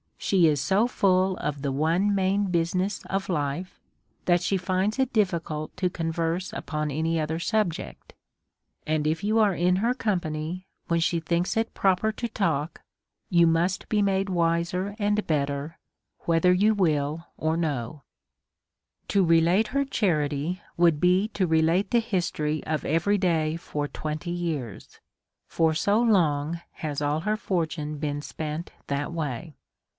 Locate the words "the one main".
1.61-2.45